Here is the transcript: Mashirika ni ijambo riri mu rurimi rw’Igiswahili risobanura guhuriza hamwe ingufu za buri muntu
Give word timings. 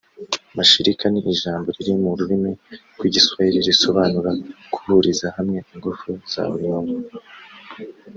Mashirika 0.57 1.05
ni 1.09 1.19
ijambo 1.33 1.67
riri 1.75 1.93
mu 2.01 2.11
rurimi 2.19 2.51
rw’Igiswahili 2.97 3.59
risobanura 3.69 4.31
guhuriza 4.73 5.27
hamwe 5.37 5.57
ingufu 5.73 6.09
za 6.31 6.41
buri 6.51 6.67
muntu 6.73 6.95